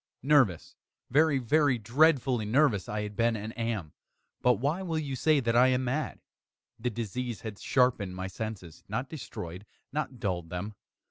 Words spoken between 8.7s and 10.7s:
not destroyed not dulled